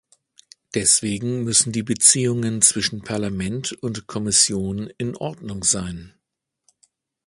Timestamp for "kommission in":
4.07-5.15